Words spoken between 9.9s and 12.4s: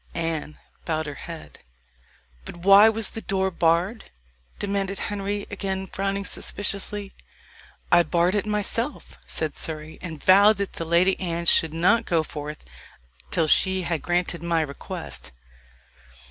"and vowed that the Lady Anne should not go